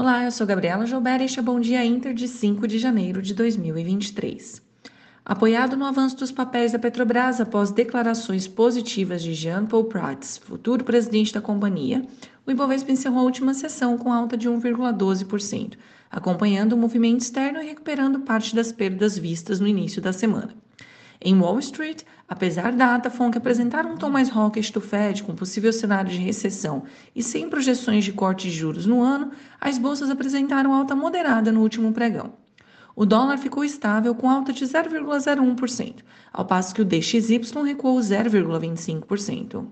[0.00, 3.20] Olá, eu sou Gabriela Joubert e este é Bom Dia Inter de 5 de janeiro
[3.20, 4.62] de 2023.
[5.22, 10.84] Apoiado no avanço dos papéis da Petrobras após declarações positivas de Jean Paul Prats, futuro
[10.84, 12.02] presidente da companhia,
[12.46, 15.74] o Ibovespa encerrou a última sessão com alta de 1,12%,
[16.10, 20.54] acompanhando o movimento externo e recuperando parte das perdas vistas no início da semana.
[21.22, 25.34] Em Wall Street, apesar da ata FONC apresentar um tom mais hawkish do Fed, com
[25.34, 26.84] possível cenário de recessão
[27.14, 29.30] e sem projeções de corte de juros no ano,
[29.60, 32.32] as bolsas apresentaram alta moderada no último pregão.
[32.96, 35.96] O dólar ficou estável com alta de 0,01%,
[36.32, 39.66] ao passo que o DXY recuou 0,25%.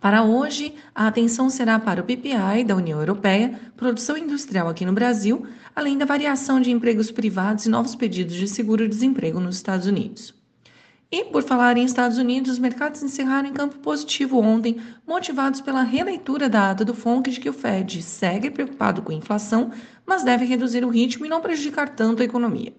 [0.00, 4.94] Para hoje, a atenção será para o PPI da União Europeia, produção industrial aqui no
[4.94, 10.34] Brasil, além da variação de empregos privados e novos pedidos de seguro-desemprego nos Estados Unidos.
[11.12, 15.82] E, por falar em Estados Unidos, os mercados encerraram em campo positivo ontem, motivados pela
[15.82, 19.70] releitura da ata do FONC de que o Fed segue preocupado com a inflação,
[20.06, 22.72] mas deve reduzir o ritmo e não prejudicar tanto a economia.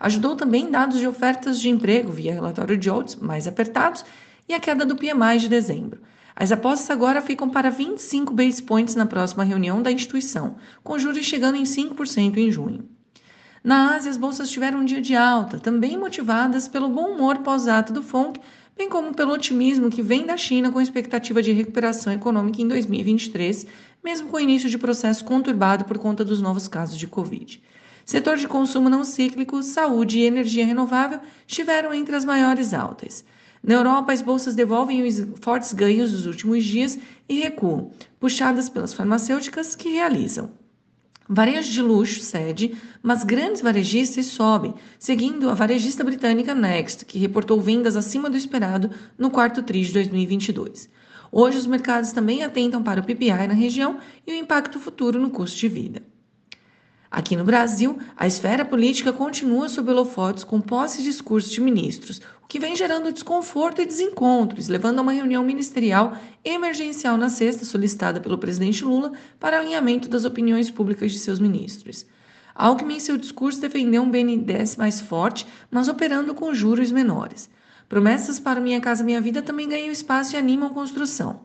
[0.00, 4.04] Ajudou também dados de ofertas de emprego via relatório de Oates mais apertados
[4.48, 6.00] e a queda do PMI de dezembro.
[6.36, 11.24] As apostas agora ficam para 25 base points na próxima reunião da instituição, com juros
[11.24, 12.88] chegando em 5% em junho.
[13.62, 17.92] Na Ásia, as bolsas tiveram um dia de alta, também motivadas pelo bom humor pós-ato
[17.92, 18.40] do FONC,
[18.76, 23.66] bem como pelo otimismo que vem da China com expectativa de recuperação econômica em 2023,
[24.02, 27.62] mesmo com o início de processo conturbado por conta dos novos casos de Covid.
[28.04, 33.24] Setor de consumo não cíclico, saúde e energia renovável estiveram entre as maiores altas.
[33.66, 38.92] Na Europa, as bolsas devolvem os fortes ganhos dos últimos dias e recuam, puxadas pelas
[38.92, 40.50] farmacêuticas que realizam.
[41.26, 47.58] Varejo de luxo cede, mas grandes varejistas sobem, seguindo a varejista britânica Next, que reportou
[47.58, 50.90] vendas acima do esperado no quarto TRI de 2022.
[51.32, 55.30] Hoje, os mercados também atentam para o PPI na região e o impacto futuro no
[55.30, 56.02] custo de vida.
[57.14, 62.20] Aqui no Brasil, a esfera política continua sob holofotes com posse e discursos de ministros,
[62.42, 67.64] o que vem gerando desconforto e desencontros, levando a uma reunião ministerial emergencial na sexta
[67.64, 72.04] solicitada pelo presidente Lula para alinhamento das opiniões públicas de seus ministros.
[72.52, 77.48] Alckmin, em seu discurso, defendeu um BNDES mais forte, mas operando com juros menores.
[77.88, 81.42] Promessas para Minha Casa Minha Vida também ganham espaço e animam a construção.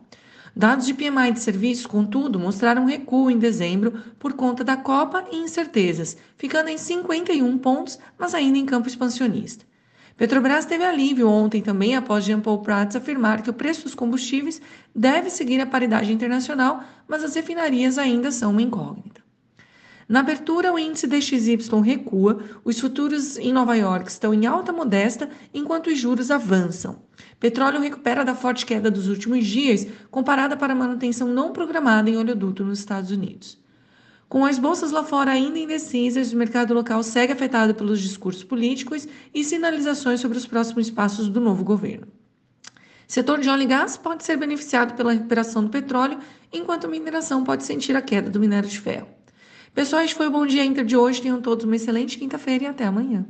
[0.56, 5.38] Dados de PMI de serviços, contudo, mostraram recuo em dezembro por conta da Copa e
[5.38, 9.66] incertezas, ficando em 51 pontos, mas ainda em campo expansionista.
[10.18, 14.62] Petrobras teve alívio ontem também após Jean Paul Prats afirmar que o preço dos combustíveis
[14.94, 19.19] deve seguir a paridade internacional, mas as refinarias ainda são uma incógnita.
[20.10, 25.30] Na abertura, o índice DXY recua, os futuros em Nova York estão em alta modesta,
[25.54, 27.04] enquanto os juros avançam.
[27.40, 32.18] Petróleo recupera da forte queda dos últimos dias, comparada para a manutenção não programada em
[32.18, 33.62] oleoduto nos Estados Unidos.
[34.28, 39.08] Com as bolsas lá fora ainda indecisas, o mercado local segue afetado pelos discursos políticos
[39.32, 42.08] e sinalizações sobre os próximos passos do novo governo.
[43.08, 46.18] Setor de óleo e gás pode ser beneficiado pela recuperação do petróleo,
[46.52, 49.19] enquanto a mineração pode sentir a queda do minério de ferro.
[49.74, 51.22] Pessoal, foi o Bom Dia Inter de hoje.
[51.22, 53.26] Tenham todos uma excelente quinta-feira e até amanhã.